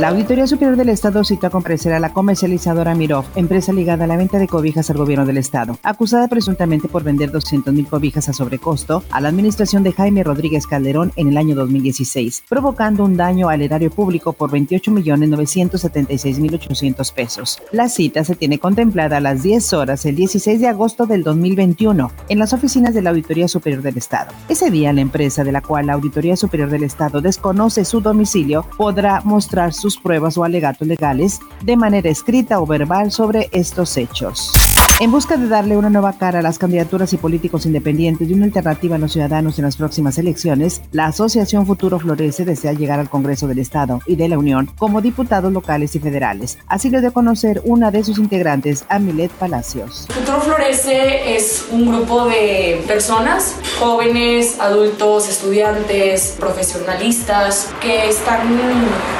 [0.00, 4.06] La Auditoría Superior del Estado citó a comparecer a la comercializadora Mirov, empresa ligada a
[4.06, 8.26] la venta de cobijas al gobierno del Estado, acusada presuntamente por vender 200 mil cobijas
[8.30, 13.18] a sobrecosto a la administración de Jaime Rodríguez Calderón en el año 2016, provocando un
[13.18, 17.60] daño al erario público por 28 millones 976 mil 800 pesos.
[17.70, 22.10] La cita se tiene contemplada a las 10 horas el 16 de agosto del 2021
[22.30, 24.32] en las oficinas de la Auditoría Superior del Estado.
[24.48, 28.64] Ese día la empresa de la cual la Auditoría Superior del Estado desconoce su domicilio
[28.78, 34.69] podrá mostrar su pruebas o alegatos legales de manera escrita o verbal sobre estos hechos.
[35.00, 38.44] En busca de darle una nueva cara a las candidaturas y políticos independientes y una
[38.44, 43.08] alternativa a los ciudadanos en las próximas elecciones, la Asociación Futuro Florece desea llegar al
[43.08, 46.58] Congreso del Estado y de la Unión como diputados locales y federales.
[46.66, 50.06] Así lo dio a conocer una de sus integrantes, Amilet Palacios.
[50.10, 58.42] Futuro Florece es un grupo de personas, jóvenes, adultos, estudiantes, profesionalistas, que están,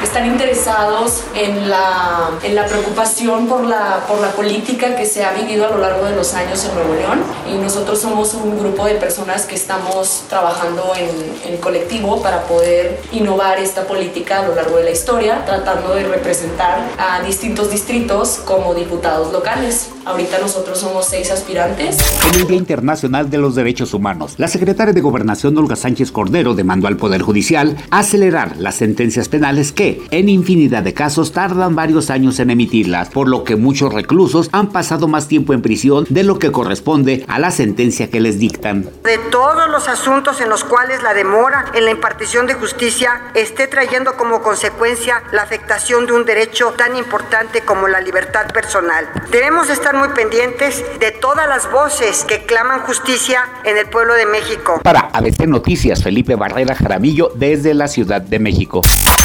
[0.03, 5.33] están interesados en la, en la preocupación por la, por la política que se ha
[5.33, 7.19] vivido lo largo de los años en Nuevo León
[7.49, 13.01] y nosotros somos un grupo de personas que estamos trabajando en, en colectivo para poder
[13.11, 18.41] innovar esta política a lo largo de la historia, tratando de representar a distintos distritos
[18.45, 19.89] como diputados locales.
[20.03, 21.97] Ahorita nosotros somos seis aspirantes.
[22.33, 26.55] En el Día Internacional de los Derechos Humanos, la secretaria de Gobernación Olga Sánchez Cordero
[26.55, 32.09] demandó al Poder Judicial acelerar las sentencias penales que, en infinidad de casos, tardan varios
[32.09, 36.23] años en emitirlas, por lo que muchos reclusos han pasado más tiempo en prisión de
[36.23, 38.89] lo que corresponde a la sentencia que les dictan.
[39.03, 43.67] De todos los asuntos en los cuales la demora en la impartición de justicia esté
[43.67, 49.07] trayendo como consecuencia la afectación de un derecho tan importante como la libertad personal.
[49.31, 54.25] Debemos estar muy pendientes de todas las voces que claman justicia en el pueblo de
[54.25, 54.79] México.
[54.83, 58.81] Para ABC Noticias, Felipe Barrera Jaramillo desde la Ciudad de México.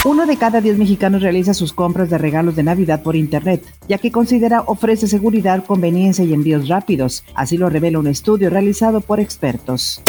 [0.07, 3.99] Uno de cada diez mexicanos realiza sus compras de regalos de Navidad por Internet, ya
[3.99, 7.25] que considera ofrece seguridad, conveniencia y envíos rápidos.
[7.35, 10.01] Así lo revela un estudio realizado por expertos.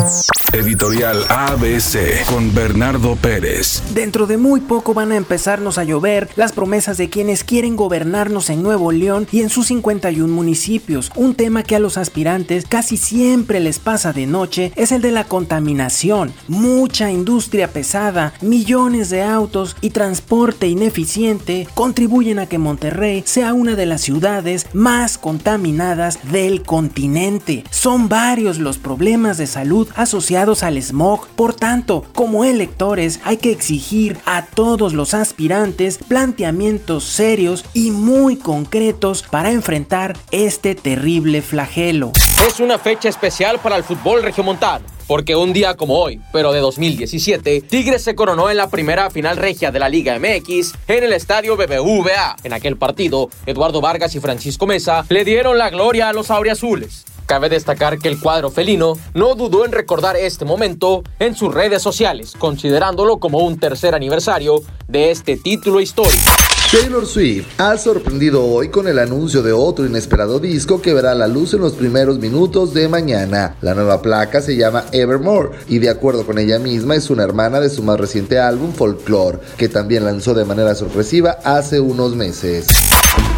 [0.57, 3.83] Editorial ABC con Bernardo Pérez.
[3.93, 8.49] Dentro de muy poco van a empezarnos a llover las promesas de quienes quieren gobernarnos
[8.49, 11.11] en Nuevo León y en sus 51 municipios.
[11.15, 15.11] Un tema que a los aspirantes casi siempre les pasa de noche es el de
[15.11, 16.33] la contaminación.
[16.47, 23.75] Mucha industria pesada, millones de autos y transporte ineficiente contribuyen a que Monterrey sea una
[23.75, 27.63] de las ciudades más contaminadas del continente.
[27.69, 31.27] Son varios los problemas de salud asociados al smog.
[31.35, 38.37] Por tanto, como electores hay que exigir a todos los aspirantes planteamientos serios y muy
[38.37, 42.13] concretos para enfrentar este terrible flagelo.
[42.47, 44.85] Es una fecha especial para el fútbol regiomontano.
[45.07, 49.37] Porque un día como hoy, pero de 2017, Tigres se coronó en la primera final
[49.37, 52.35] regia de la Liga MX en el estadio BBVA.
[52.43, 57.05] En aquel partido, Eduardo Vargas y Francisco Mesa le dieron la gloria a los auriazules.
[57.27, 61.81] Cabe destacar que el cuadro felino no dudó en recordar este momento en sus redes
[61.81, 66.46] sociales, considerándolo como un tercer aniversario de este título histórico.
[66.71, 71.25] Taylor Swift ha sorprendido hoy con el anuncio de otro inesperado disco que verá la
[71.25, 73.55] luz en los primeros minutos de mañana.
[73.61, 77.61] La nueva placa se llama Evermore y de acuerdo con ella misma es una hermana
[77.61, 82.67] de su más reciente álbum Folklore, que también lanzó de manera sorpresiva hace unos meses.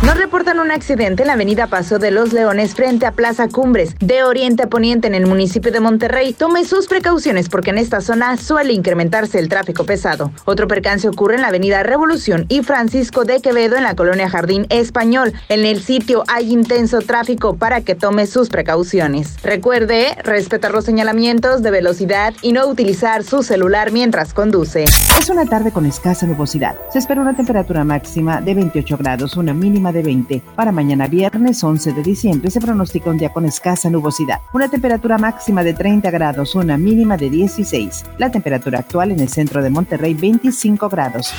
[0.03, 3.95] Nos reportan un accidente en la avenida Paso de los Leones frente a Plaza Cumbres,
[3.99, 6.33] de oriente a poniente en el municipio de Monterrey.
[6.33, 10.31] Tome sus precauciones porque en esta zona suele incrementarse el tráfico pesado.
[10.45, 14.65] Otro percance ocurre en la avenida Revolución y Francisco de Quevedo en la colonia Jardín
[14.69, 15.33] Español.
[15.49, 19.35] En el sitio hay intenso tráfico para que tome sus precauciones.
[19.43, 24.85] Recuerde respetar los señalamientos de velocidad y no utilizar su celular mientras conduce.
[25.19, 26.75] Es una tarde con escasa nubosidad.
[26.91, 30.41] Se espera una temperatura máxima de 28 grados, una mínima de 20.
[30.55, 34.39] Para mañana viernes 11 de diciembre se pronostica un día con escasa nubosidad.
[34.53, 38.05] Una temperatura máxima de 30 grados, una mínima de 16.
[38.17, 41.33] La temperatura actual en el centro de Monterrey 25 grados.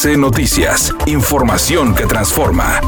[0.00, 0.94] ABC Noticias.
[1.06, 2.80] Información que transforma.